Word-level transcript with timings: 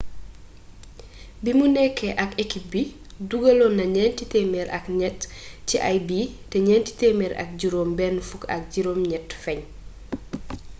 bimu 1.43 1.65
nekké 1.75 2.09
ak 2.23 2.31
ekip 2.43 2.63
bi 2.71 2.83
dugalonna 3.29 3.85
nienti 3.95 4.23
temer 4.33 4.67
ak 4.77 4.85
niet 4.99 5.19
ci 5.67 5.75
ay 5.89 5.97
bii 6.07 6.27
té 6.49 6.57
nienti 6.67 6.91
temer 7.01 7.31
ak 7.43 7.49
jirom 7.59 7.89
ben 7.99 8.15
fuk 8.27 8.43
ak 8.55 8.61
jirom 8.73 8.99
niet 9.11 9.27
fegn 9.43 9.61